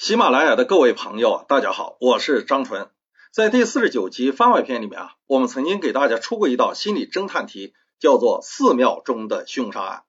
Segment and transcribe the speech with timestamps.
[0.00, 2.88] 喜马拉雅的各位朋友，大家好，我是张纯。
[3.32, 10.04] 在第四十九集番外篇里面啊，我们曾经给大家出过一道心理侦探题，叫做“寺庙中的凶杀案”。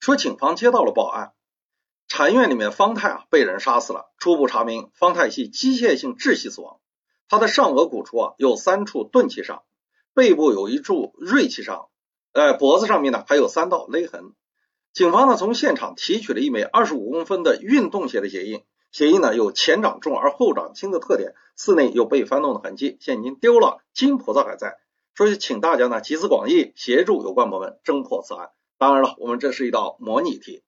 [0.00, 1.34] 说警方接到了报案，
[2.08, 4.10] 禅院里面方太啊被人杀死了。
[4.16, 6.78] 初步查明，方太系机械性窒息死亡。
[7.28, 9.64] 他的上额骨处啊有三处钝器伤，
[10.14, 11.88] 背部有一处锐器伤，
[12.32, 14.32] 呃，脖子上面呢还有三道勒痕。
[14.94, 18.64] 警方呢从现场提取了一枚二十五公分的运动鞋的鞋印。
[18.90, 24.78] 鞋印呢有前掌重而后掌轻的特点，寺内有被翻动的痕迹，现已经丢了，金菩萨还在，
[25.14, 28.50] 所以请大家呢集思广益，协助有关部门侦破此案。
[28.78, 30.62] 当然了，我们这是一道模拟题。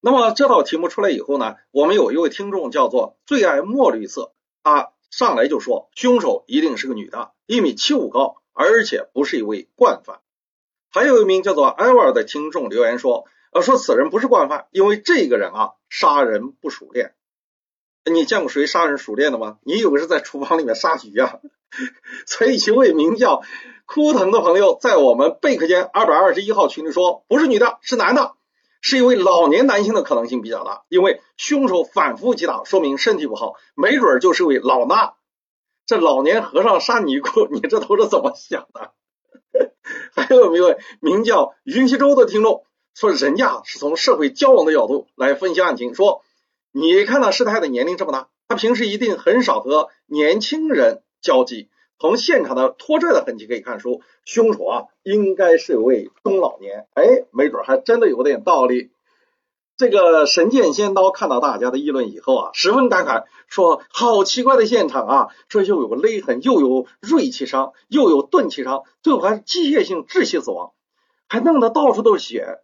[0.00, 10.20] 那么这道题目出来以后呢，我们有一位听众叫做最爱墨绿色，他上来就说凶手一定是个女的，一米七五高，而且不是一位惯犯。
[10.90, 17.14] 还有一名叫做艾尔的听众留言说，呃说此人不是惯犯，因为这个人啊杀人不熟练。
[18.08, 19.58] 你见过谁杀人熟练的吗？
[19.62, 21.40] 你以为是在厨房里面杀鱼啊？
[22.26, 23.42] 所以一位名叫
[23.84, 28.32] 枯藤的朋友在我们贝壳间二百二十一号群里说，不是女的，是男的，
[28.80, 35.12] 是一位老年男性的可能性比较大，因为凶手反复击打，说明身体不好，没准就是位老衲。
[35.86, 38.92] 这老年和尚杀尼姑， 你这都是怎么想的？
[40.14, 42.64] 还有一位名叫云溪洲的听众
[42.94, 46.22] 说，人家是从社会交往的角度来分析案情，说。
[46.72, 51.68] 你看到师太的年龄这么大，他平时一定很少和年轻人交际。
[52.00, 56.86] 从现场的拖拽的痕迹可以看出，凶手啊应该是位中老年。
[56.94, 58.92] 哎，没准还真的有点道理。
[59.76, 70.72] 这个神剑仙刀看到大家的议论以后啊，十分感慨，说好奇怪的现场啊，这又有个勒痕，又有锐器伤，又有钝器伤，最后还是机械性窒息死亡，
[71.28, 72.58] 还弄得到处都是血。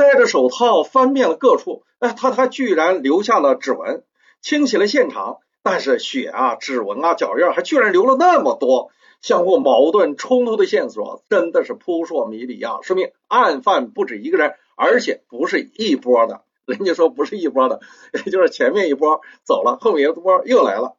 [0.00, 4.02] 戴着手套翻遍了各处，哎，他他居然留下了指纹，
[4.40, 8.90] 清洗了现场，但是血啊、指纹啊、脚印还居然留了那么多，
[9.20, 12.78] 相互矛盾冲突的线索真的是扑朔迷离啊！
[12.80, 16.44] 说明案犯不止一个人，而且不是一波的。
[16.64, 17.80] 人家说不是一波的，
[18.24, 20.96] 也就是前面一波走了，后面一波又来了。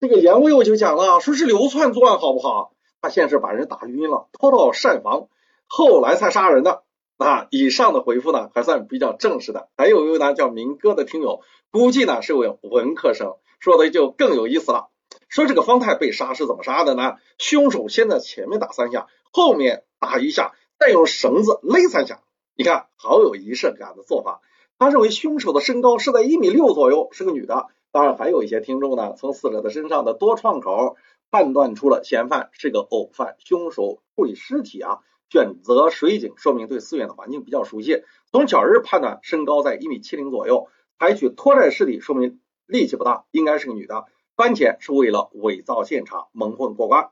[0.00, 2.74] 这个严威就讲了，说是流窜作案好不好？
[3.00, 5.28] 他先是把人打晕了，拖到膳房，
[5.66, 6.82] 后来才杀人的。
[7.22, 9.68] 啊，以上的回复呢还算比较正式的。
[9.76, 11.40] 还有一位呢叫明哥的听友，
[11.70, 14.88] 估计呢是位文科生，说的就更有意思了。
[15.28, 17.16] 说这个方太被杀是怎么杀的呢？
[17.38, 22.20] 凶手先在前面打三下，后面打一下，再用绳子勒三下。
[22.54, 24.40] 你看，好有仪式感的做法。
[24.78, 27.66] 他认为凶手的身高是在一米六左右，是个女的。
[27.92, 30.96] 当然，还有一些听众呢，从死者的身上的多创口
[31.30, 33.36] 判断出了嫌犯是个偶犯。
[33.38, 34.98] 凶手处理尸体啊。
[35.32, 38.04] 选择水井，说明对寺院的环境比较熟悉。
[38.30, 40.68] 从脚印判断，身高在一米七零左右。
[40.98, 44.04] 采取拖拽尸体，说明力气不大，应该是个女的。
[44.36, 47.08] 翻钱是为了伪造现场，蒙混过关。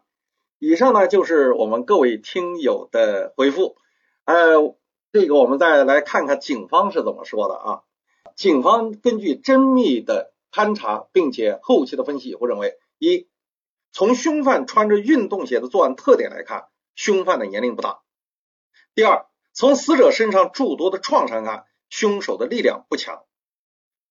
[0.58, 3.76] 以上呢就是我们各位听友的回复。
[4.26, 4.76] 呃，
[5.12, 7.80] 这个我们再来看看警方是怎么说的啊？
[8.36, 13.28] 警方根据缜密的勘查，并且后期的分析以后认为：一，
[13.92, 18.02] 从凶犯穿着运动鞋的作案特点来看，凶犯的年龄不大。
[18.92, 23.22] 第二，从死者身上诸多的创伤看，凶手的力量不强。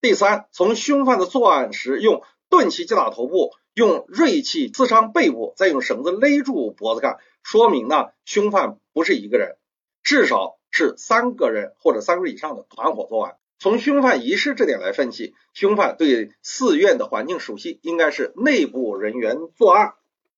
[0.00, 9.58] 第三，从凶犯的作案时用钝器击打头部，用锐器刺伤背部，再用绳子勒住脖子看，说明呢，凶犯不是一个人，
[10.02, 13.36] 至少是三个人或者三个人以上的团伙作案。
[13.58, 19.92] 从凶犯遗失这点来分析，凶犯对寺院的环境熟悉，应该是内部人员作案。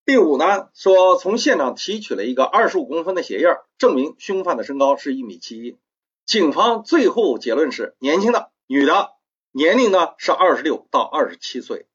[0.05, 3.47] 第五呢，说从现场提取了一个二十五公分的鞋印，
[3.79, 5.79] 证明凶犯的身高是一米七一。
[6.27, 9.11] 警方最后结论是年轻的女的，
[9.53, 11.87] 年龄呢是二十六到二十七岁。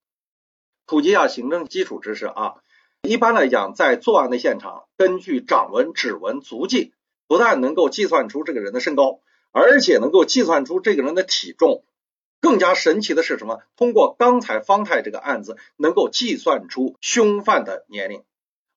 [0.85, 2.55] 普及一下行政基础知识啊，
[3.01, 6.93] 一般来讲，在作案的现场，根据掌纹、指纹、足迹，
[7.27, 9.19] 不但能够计算出这个人的身高，
[9.51, 11.83] 而且能够计算出这个人的体重。
[12.39, 13.59] 更加神奇的是什么？
[13.75, 18.23] 通过刚才方太这个案子，能够计算出凶犯的年龄。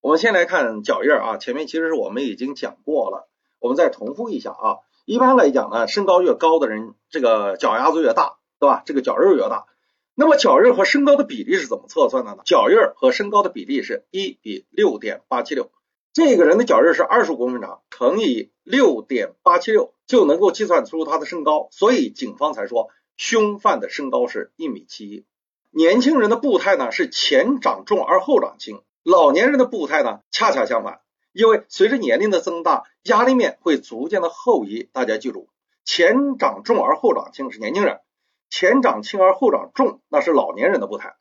[0.00, 4.79] 我们先来看脚印啊，前面其实是我们已经讲过了，我们再重复一下啊。
[5.05, 8.82] 一般来讲呢，身高越高的人，这个脚丫子越大，对吧？
[8.87, 9.67] 这个脚印越大。
[10.14, 12.38] 那么脚印和身高的比例是怎么测算的呢？
[12.46, 15.70] 脚印和身高的比例是一比六点八七六。
[16.12, 21.69] 这个人的脚印是二十公分长，乘以六点八七六，就能够计算出他的身高。
[21.73, 22.88] 所以警方才说。
[23.20, 25.26] 凶犯的身高是一米七一，
[25.69, 31.02] 年轻人的步态呢是前掌重而后掌轻，老年人的步态呢恰恰相反，
[31.34, 34.88] 因为随着年龄的增大，压力面会逐渐的后移。
[34.94, 35.50] 大家记住，
[35.84, 38.00] 前掌重而后掌轻是年轻人，
[38.49, 41.17] 前长轻而后长重，那是老年人的步态。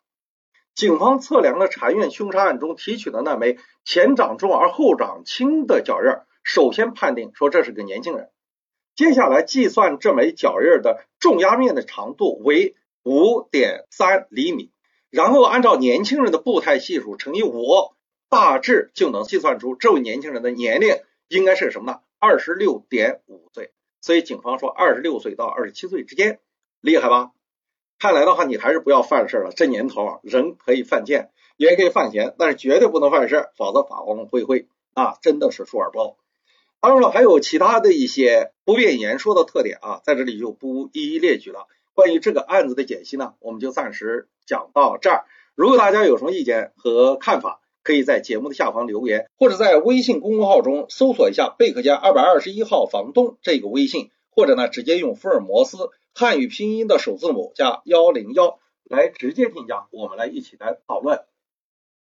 [0.74, 6.08] 警方测量了禅院凶杀案中提取的那枚前长重而后长轻的脚印，
[6.44, 8.30] 首先判定说这是个年轻人。
[9.00, 14.72] 接下来计算这枚脚印的重压面的长度为五点三厘米，
[15.08, 17.64] 然后按照年轻人的步态系数乘以五，
[18.28, 20.98] 大致就能计算出这位年轻人的年龄
[21.28, 22.00] 应该是什么呢？
[22.18, 23.72] 二十六点五岁。
[24.02, 26.38] 所以警方说二十六岁到二十七岁之间，
[26.82, 27.30] 厉害吧？
[27.98, 29.50] 看来的话，你还是不要犯事了。
[29.56, 36.18] 这年头啊，人可以犯贱，也可以犯闲，但是绝对不能犯事，否则法网恢恢啊，真的是数耳包。
[36.80, 41.66] 当然了，还有其他的一些不便言说的特点啊，在这里就不一一列举了。
[41.92, 45.24] 关于这个案子的解析呢，我们就暂时讲到这儿。
[45.54, 61.20] 如果大家有什么意见和看法，可以在节目的下方留言，或者在微信公众号中搜索一下“贝壳家二百二十一号房东”这个微信，或者呢直接用福尔摩斯汉语拼音的首字母加幺零幺来直接添加，我们来一起来讨论。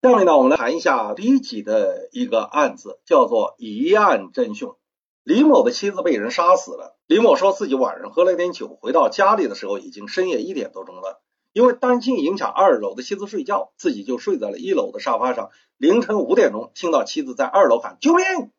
[0.01, 4.77] 下面呢，我们来谈一下第一集的一个案子，叫做疑案真凶。
[5.25, 6.97] 李某的妻子被人杀死了。
[7.09, 11.21] 李某说自己晚上喝了点酒，回到家里的时候已经深夜一点多钟了。
[11.53, 15.51] 因为担心影响二楼的妻子睡觉，自己就睡在了一楼的沙发上。
[15.79, 18.53] 凌晨五点钟，听到妻子在二楼喊救命，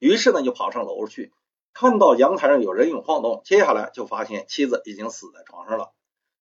[0.00, 1.32] 于是呢就跑上楼去，
[1.72, 5.92] 看到阳台上有人影晃动，接下来就发现妻子已经死在床上了。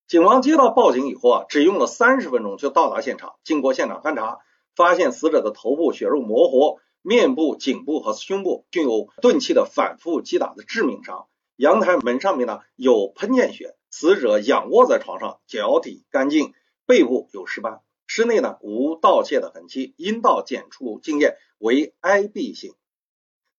[0.07, 3.36] 警方接到报警以后啊，只用了三十分钟就到达现场。
[3.44, 4.39] 经过现场勘查，
[4.75, 11.27] 发现死者的头部血肉模糊，面部、颈部和胸部均有钝器的反复击打的致命伤。
[11.56, 13.75] 阳台门上面呢有喷溅血。
[13.94, 16.54] 死者仰卧在床上，脚底干净，
[16.86, 22.74] 背部有尸斑，室内呢无盗窃的痕迹，阴道检出精液为 I B 型。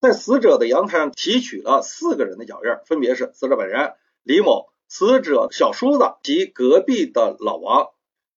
[0.01, 3.93] 在死者的阳台上提取了四个人的脚印，分别是死者本人
[4.23, 7.89] 李某、死者小叔子及隔壁的老王。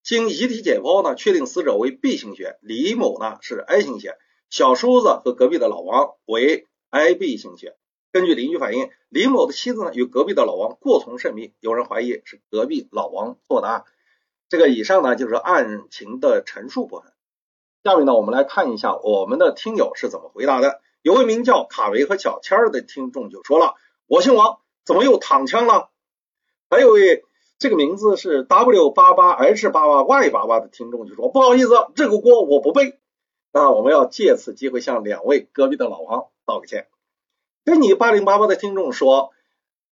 [0.04, 4.18] 经遗体解剖呢，确定死者为 B 型血，李某呢是 A 型血，
[4.50, 7.76] 小叔子和隔壁的老王为 I B 型血。
[8.14, 13.84] 根据邻居反映，李某的妻子呢与隔壁的老王过从甚密，有人怀疑是隔壁老王做的案。
[14.48, 17.12] 这个以上呢就是案情的陈述部分。
[17.84, 20.80] 下面呢我们来看一下我们的听友是怎么回答的。
[21.02, 23.74] 有位名叫卡维和小千儿的听众就说了
[24.08, 25.90] ：“我姓王，怎么又躺枪了？”
[26.70, 27.24] 还有位
[27.58, 33.00] 这个名字是 W 八八 H 八八 Y 八八的听众就说：“不好意思，这个锅我不背。”
[33.54, 36.88] 那我们要借此机会向两位隔壁的老王道个歉。
[37.64, 39.32] 跟你八零八八的听众说，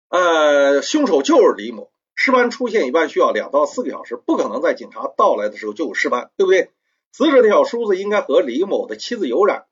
[0.08, 6.70] 呃，凶手就是李某，尸斑出现一般需要两到四个小时，不可能在警察到来的时候就有尸斑，对不对？
[7.12, 9.66] 死者的小叔子应该和李某的妻子有染，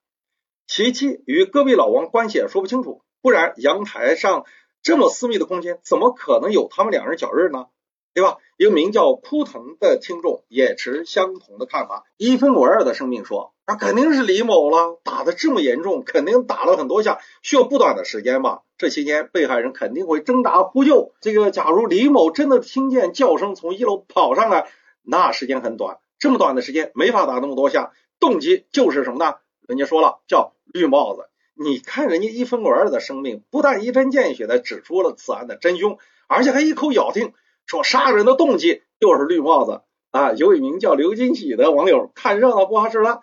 [0.67, 4.45] 其妻与隔壁老王关系也说不清楚，不然阳台上
[4.83, 7.67] 这么私密的空间，怎么可能有他们两人脚印呢？
[8.13, 8.39] 对吧？
[8.57, 12.05] 一个名叫枯藤的听众也持相同的看法。
[12.17, 18.63] 一分为二的生命说：“那肯定是李某了，打的这么严重，肯定打了很多下，需要不短的时间吧？
[18.77, 21.13] 这期间被害人肯定会挣扎呼救。
[21.21, 24.69] 这个，假如李某真的听见叫声从一楼跑上来，
[25.03, 27.93] 那时间很短，这么短的时间没法打那么多下。
[28.19, 29.37] 动机就是什么呢？
[29.69, 31.30] 人家说了，叫绿帽子。
[31.63, 37.35] 你看人家一分为二的生命，不但一针见血的指出了此案的真凶，而且还一口咬定。”
[37.67, 40.33] 说杀人的动机就是绿帽子啊！
[40.33, 43.21] 有一名叫刘金喜的网友看热闹不好使了，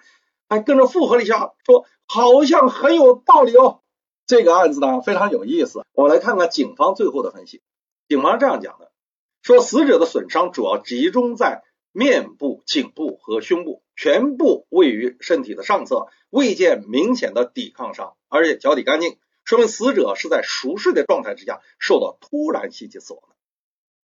[0.47, 3.81] 还跟着附和了一下，说好像很有道理哦。
[4.25, 7.61] 这个案子呢非常有意思，我们来看看警方最后的分析。
[8.07, 8.91] 警方这样讲的：
[9.41, 23.35] 说死者的损伤主要集中在面部、颈部和胸部，全部位于身体的上侧，未见明显的抵抗伤，而且脚底干净，说明死者是在熟睡的状态之下受到突然袭击死亡的。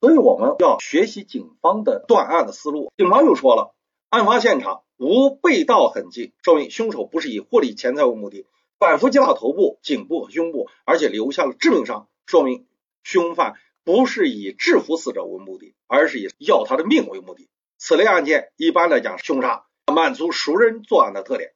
[0.01, 2.91] 所以我们要学习警方的断案的思路。
[2.97, 3.75] 警方又说了，
[4.09, 8.47] 案发现场无被盗痕迹，说明凶手不是以获利钱财为目的，
[8.79, 12.65] 反复击打头部、颈部和胸部，而且留下了致命伤，说明
[13.03, 17.47] 凶犯不是以制服死者为目的，而是以要他的命为目的。
[17.77, 21.53] 此类案件一般来讲，凶杀满足熟人作案的特点。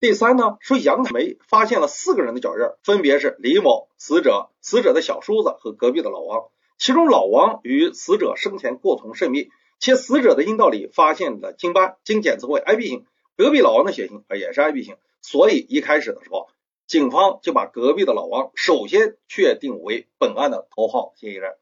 [0.00, 6.50] 第三呢，说阳台没发现了四个人的脚印，分别是李某、死者、死者的小叔子和隔壁的老王。
[6.76, 13.06] 其中老王与死者生前过从甚密，且死者的阴道里发现了精斑，经检测为 I B 型，
[13.36, 16.48] 隔壁老王的血型也是 I B 型，所以一开始的时候，
[16.86, 21.54] 警方就把隔壁的老王首先确定为本案的头号嫌疑人。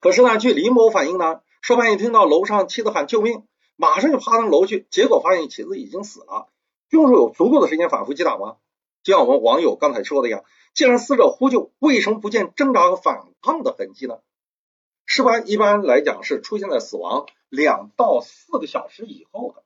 [0.00, 3.46] 可是呢，据李某反映呢，说半夜听到楼上妻子喊救命，
[3.82, 6.46] 马上就爬上楼去，结果发现妻子已经死了。
[6.88, 8.58] 凶手有足够的时间反复击打吗？
[9.02, 14.20] 就像我们网友刚才说的一样，既然死者呼救，为什么不见挣扎和反抗的痕迹呢？
[15.04, 19.64] 尸斑一般来讲是出现在死亡两到四个小时以后的。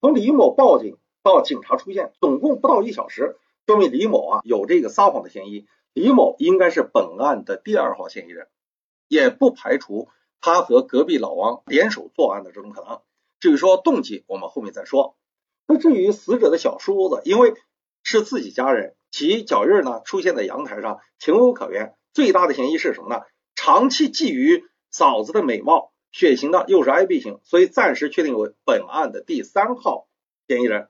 [0.00, 5.66] 从李某报警到警察出现，总共不到一小时，说明李某啊有这个撒谎的嫌疑。
[5.92, 8.48] 李某应该是本案的第二号嫌疑人，
[9.08, 10.08] 也不排除
[10.40, 13.02] 他和隔壁老王联手作案的这种可能。
[13.40, 15.16] 至于说动机，我们后面再说。
[15.66, 17.54] 那至于死者的小叔子，因为
[18.02, 21.94] 是自己家人，其脚印呢出现在阳台上，情有可原。
[22.12, 23.22] 最大的嫌疑是什么呢？
[23.54, 30.08] 长期觊觎嫂子的美貌，血型呢又是 AB 型，所以暂时确定为本案的第三号
[30.46, 30.88] 嫌疑人。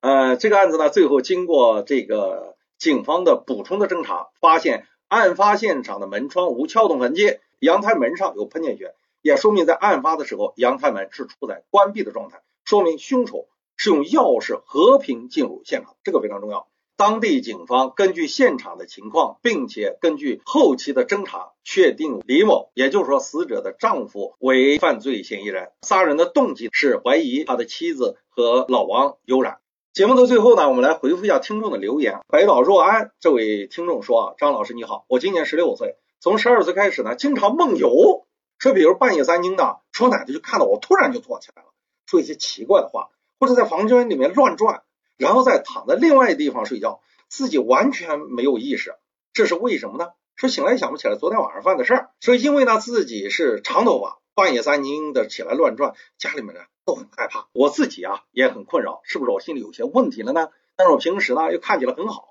[0.00, 16.66] 呃，这个案子呢，最后经过这个警方的补充的侦查，发现案发现场的门窗无撬动痕迹，阳台门上有喷溅血，也说明在案发的时候，阳台门是处在关闭的状态，说明凶手是用钥匙和平进入现场，这个非常重要。
[16.96, 25.70] 当地警方根据现场的情况，并且根据后期的侦查，确定李某，也就是说死者的丈夫为犯罪嫌疑人。
[25.82, 29.58] 杀人的动机是怀疑他的妻子和老王有染。
[29.92, 32.20] 节目的最后呢，我们来回复一下听众的留言。
[32.28, 38.26] 白岛若安这位听众说啊，张老师你好，我今年十六岁，从十二岁开始呢，经常梦游，
[38.62, 41.68] 说比如半夜三更的，说奶奶就看到我突然就坐起来了，
[42.06, 43.08] 说一些奇怪的话，
[43.40, 44.84] 或者在房间里面乱转。
[45.18, 48.94] 然后再躺在另外一地方睡觉，自己完全没有意识，
[49.32, 50.10] 这是为什么呢？
[50.36, 60.50] 说醒来想不起来昨天晚上犯的事儿，说因为呢自己是长头发，半夜三更的起来乱转，家里面人都很害怕，我自己啊也很困扰，是不是我心里有些问题了呢？
[60.76, 62.22] 但是我平时呢又看起来很好，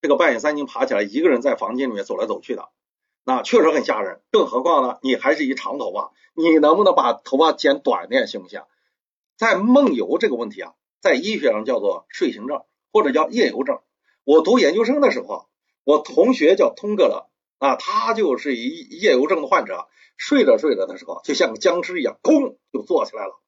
[0.00, 2.68] 这个半夜三更爬起来一个人在房间里面走来走去的，
[3.26, 4.22] 那确实很吓人。
[4.30, 8.62] 更何况呢，你还是一长头发，你能不能把头发剪短点行不行？
[9.36, 10.72] 在梦游这个问题啊。
[11.02, 13.78] 在医学上叫做睡行症或者叫夜游症。
[14.24, 15.46] 我读研究生的时候，
[15.84, 23.38] 我同学叫通哥了啊，他就是一夜游症的患者，睡着睡着的时候，就像个僵尸一样，砰就坐起来了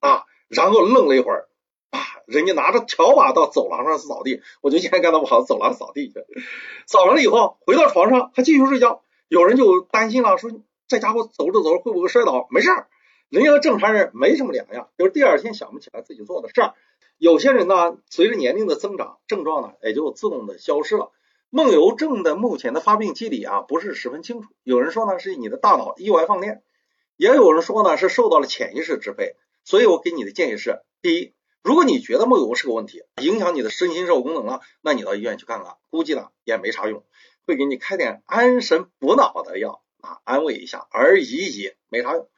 [0.00, 1.48] 啊，然后愣了一会儿
[1.90, 6.14] 啊，人家拿着锹把到走廊上扫地，我就经常看他跑走廊扫地去，
[6.88, 9.02] 扫完了以后回到床上还继续睡觉。
[9.28, 10.50] 有人就担心了，说
[10.86, 12.46] 这家伙走着走着会不会摔倒？
[12.50, 12.88] 没事儿，
[13.28, 16.74] 人家和正常人没什么两样，就是第二天想不起来自己做的事儿。
[17.18, 21.10] 有些人呢，随着年龄的增长，症状呢也就自动的消失了。
[21.48, 24.48] 梦游症的目前的发病机理啊，不是十分清楚。
[24.62, 26.56] 有人说呢，是你的大脑意外放电；
[27.16, 29.36] 也有人说呢，是受到了潜意识支配。
[29.64, 37.02] 所以我给你的建议是：第一，如果你觉得梦游是个问题，影响你的身心受功能了，那你到医院去看看，估计呢也没啥用，
[37.46, 42.28] 会给你开点安神补脑的药啊，安慰一下而已矣，没啥用。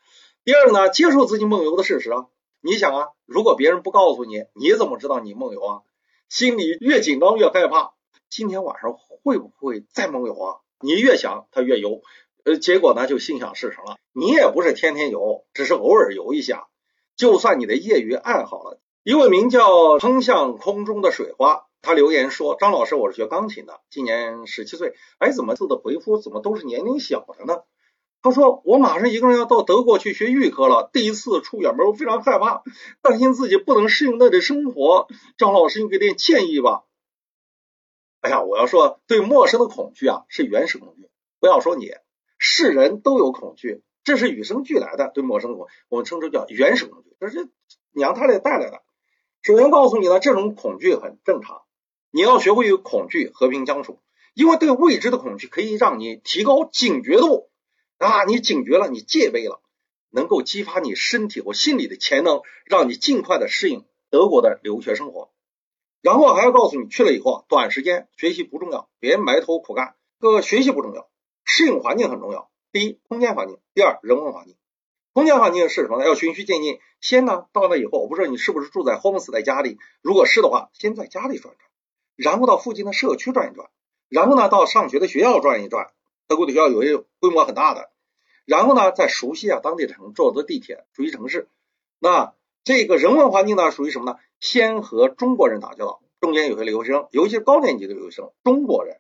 [0.44, 2.26] 第二个呢，接受自己梦游的事实啊。
[2.60, 5.80] 你想啊，如果别人不告诉你，你怎么知道你梦游啊？
[6.28, 7.94] 心里越紧张越害怕，
[8.28, 10.56] 今天晚上会不会再梦游啊？
[10.80, 12.02] 你越想他越游，
[12.44, 13.96] 呃，结果呢就心想事成了。
[14.12, 16.68] 你也不是天天游，只是偶尔游一下。
[17.16, 18.78] 就算你的业余爱好了。
[19.04, 24.94] 一位名叫喷向空中的水花，他留言说：“张老师，我是学钢琴的，今年十七岁。
[25.18, 27.62] 哎，怎么字的回复怎么都是年龄小的呢？”
[28.20, 32.62] 他说：“我马上一个人要到德国去学预科了，第一次出远门，我非常害怕，
[33.00, 35.06] 担心自己不能适应那里生活。
[35.37, 36.82] 张老师，你给点建议吧。”
[38.20, 41.08] 哎呀，我要说，对陌生的恐惧啊，是原始恐惧。
[41.38, 41.92] 不要说你，
[42.38, 45.12] 是人都有恐惧，这是与生俱来的。
[45.14, 47.49] 对陌生的恐，我们称之叫原始恐惧，这是
[47.92, 48.82] 娘胎里带来的。
[49.42, 51.62] 首先告诉你呢，这种恐惧很正常，
[52.10, 54.00] 你要学会与恐惧和平相处，
[54.34, 57.48] 因为对未知的恐惧可以让你提高警觉度。
[57.98, 59.60] 啊，你警觉了，你戒备了，
[60.10, 65.30] 能够激发你身体和心理的潜能，让你尽快的适应德国的留学生活。
[66.00, 69.96] 然后还要告诉你，去了以后，短时间学习不重要，别埋头苦干。
[70.20, 71.08] 个学习不重要，
[71.44, 72.50] 适应环境很重要。
[72.70, 74.54] 第一，空间环境；第二，人文环境。
[75.12, 76.06] 空间环境是什么呢？
[76.06, 76.78] 要循序渐进。
[77.00, 81.67] 先呢，到那以后，我不知道你是不是住在 homes 在家里，如果是的话，先在家里转转，
[82.18, 83.68] 然后到附近的社区转一转，
[84.08, 85.92] 然后呢，到上学的学校转一转。
[86.26, 87.90] 德国的学校有些规模很大的，
[88.44, 91.48] 然后呢，再熟悉啊当地城，坐的地铁，熟悉城市。
[92.00, 92.34] 那
[92.64, 94.18] 这个人文环境呢，属于什么呢？
[94.40, 98.98] 先和中国人打交道，中间有些留学生，尤其是高年级的留学生，中国人，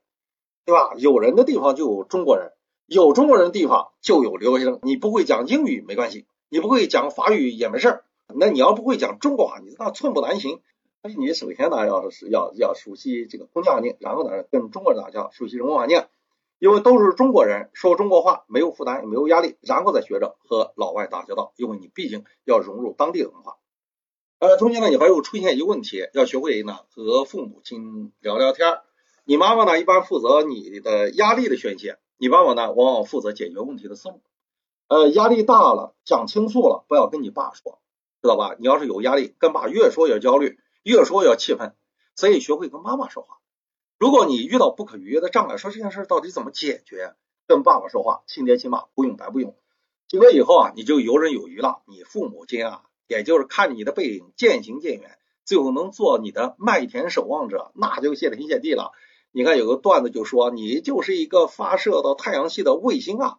[0.64, 0.92] 对吧？
[0.96, 2.52] 有人的地方就有中国人，
[2.86, 4.78] 有中国人的地方就有留学生。
[4.84, 8.04] 你不会讲英语没关系，你不会讲法语也没事儿。
[8.32, 10.60] 那你要不会讲中国话，你那寸步难行。
[11.02, 16.04] 但是你首先呢，要是要要熟悉这个空间环境，然后呢，跟中国人打交道，熟悉人文环境。
[16.60, 23.58] 因为都是中国人，说中国话没有负担也没有压力，然后再学着和老外打交道，因为你毕竟要融入当地的文化。
[24.40, 28.80] 呃，中间呢，你还有出现一个问题，要学会呢和父母亲聊聊天。
[29.24, 34.20] 你妈妈呢一般负责你的压力的宣泄，你爸爸呢往往负责解决问题的思路。
[34.88, 37.78] 呃，压力大了，想倾诉了，不要跟你爸说，
[38.20, 38.56] 知道吧？
[38.58, 41.74] 你要是有压力，跟爸越说越焦虑，越说越气愤，
[42.16, 43.36] 所以学会跟妈妈说话。
[43.98, 47.14] 如果你遇到不可逾越的障碍，说这件事到底怎么解决？
[47.46, 49.54] 跟爸爸说话，亲爹亲妈不用白不用。
[50.06, 51.82] 结果以后啊，你就游刃有余了。
[51.86, 58.92] 你父母亲啊，也就是看你的背影渐行渐远，最后能做你的麦田守望者，那就谢天谢地了。
[59.30, 63.36] 你看有个段子就说，你就是一个发射到太阳系的卫星啊，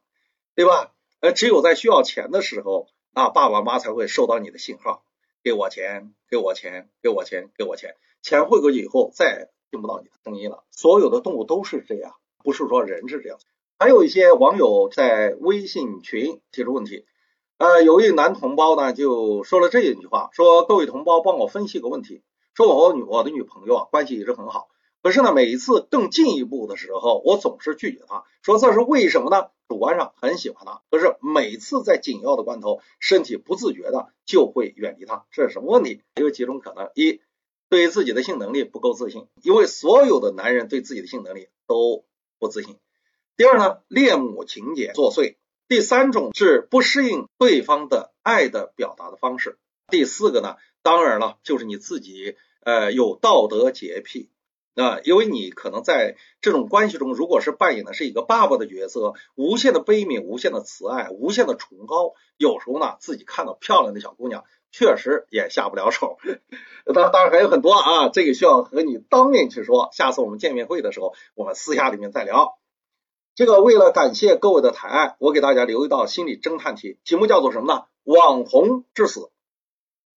[0.53, 0.93] 对吧？
[1.19, 5.03] 呃，只有在需要钱的时候，那爸爸妈妈才会收到你的信号，
[5.43, 7.95] 给我钱，给我钱，给我钱，给我钱。
[8.21, 10.63] 钱汇过去以后，再听不到你的声音了。
[10.71, 13.37] 所有的动物都是这样，不是说人是这样。
[13.77, 17.05] 还有一些网友在微信群提出问题，
[17.57, 22.21] 呃，有一男同胞呢就说了这一句话，说各位同胞帮我分析个问题，
[22.55, 24.67] 说我女我的女朋友啊关系一直很好，
[25.01, 29.47] 可是呢每一次更进一步的时候，我总是拒绝他，说这是为什么呢？
[29.67, 36.01] 主观上很喜欢他，可是每次在紧要的关头，身体不自觉的就会远离他，这是什么问题？
[36.15, 37.21] 有几种可能，一。
[37.71, 42.03] 对自己的性能力不够自信，因为所有的男人对自己的性能力都
[42.39, 42.77] 不自信。
[43.37, 45.35] 第二呢，恋母情节作祟。
[45.67, 49.59] 第三种是不适应对方的爱的表达的方式。
[49.87, 54.31] 第四个呢，当然了，就是你自己呃有道德洁癖
[54.75, 64.43] 啊，因为你可能在这种关系中，如果是扮演的是一个爸爸的角色，无限的悲悯，无限的慈爱，无限的崇高，有时候呢，自己看到漂亮的小姑娘。
[64.71, 66.19] 确实也下不了手，
[66.93, 69.89] 当当然还有很多啊，这个需要和你当面去说。
[69.93, 72.59] 下次我们见面会的时候，我们私下里面再聊。
[73.33, 77.85] 这个为了感谢各位的抬爱，我给大家留一道心理侦探题，题目叫做什么呢？
[78.03, 79.31] 网红致死。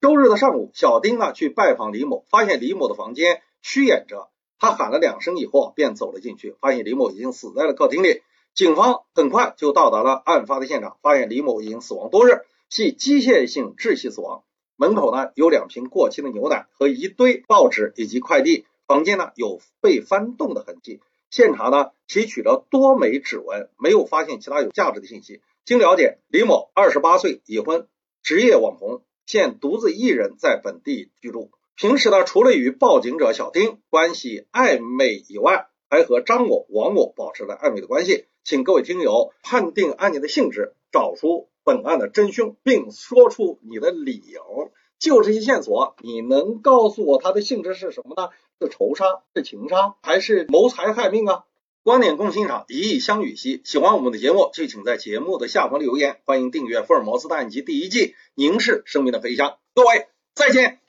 [0.02, 4.28] 周日的上午，小丁呢去拜访李某，发现李某的房间虚掩着，
[4.62, 8.22] 他喊了两声以后便走了进去，发现李某已经死在了客厅里。
[8.54, 12.42] 警方很快就到达了案发的现场，发现李某已经死亡多日。
[12.68, 14.44] 系机械性窒息死亡。
[14.76, 18.64] 门口呢有两瓶过期的牛奶和一堆报纸以及快递。
[18.86, 21.00] 房间呢有被翻动的痕迹。
[21.28, 25.40] 现场呢提取了多枚指纹，没有发现其他有价值的信息。
[25.64, 27.88] 经了解，李某二十八岁，已婚，
[28.22, 31.50] 职业网红，现独自一人在本地居住。
[31.82, 38.26] 平时呢，除了与报警者小丁关系暧昧以外，还和张某、王某保持了暧昧的关系。
[38.44, 41.48] 请各位听友判定案件的性质，找出。
[41.64, 48.28] 本案的真凶，并说出你的理由，就这些线索，你能告诉我他的性质是什么呢？
[48.60, 51.42] 是仇杀，是情杀，还是谋财害命啊？
[51.82, 53.60] 观点共欣赏，一意相与兮。
[53.64, 56.20] 喜欢我们的节目，就请在节目的下方留言。
[56.26, 59.48] 欢迎订阅《福尔摩斯探案集》第一季《凝视生命的飞翔》。
[59.74, 60.81] 各位再见。